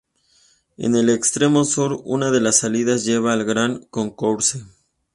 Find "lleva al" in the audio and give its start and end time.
3.05-3.45